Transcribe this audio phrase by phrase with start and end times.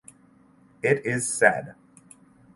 [0.81, 1.75] It is said.